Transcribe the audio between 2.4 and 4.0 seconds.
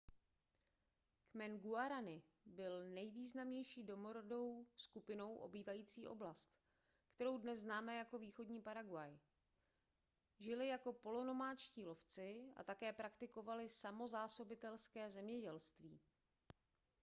byl nejvýznamnější